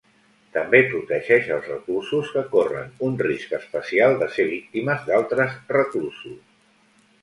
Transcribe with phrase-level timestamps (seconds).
[0.53, 6.39] També protegeix als reclusos que corren un risc especial de ser víctimes d'altres reclusos.